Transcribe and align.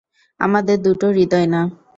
আমাদের 0.39 0.77
দুটো 0.81 1.07
হৃদয় 1.11 1.47
না। 1.47 1.61